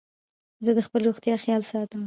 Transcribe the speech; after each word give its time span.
زه 0.65 0.71
د 0.77 0.79
خپلي 0.85 1.03
روغتیا 1.09 1.35
خیال 1.43 1.61
ساتم. 1.69 1.99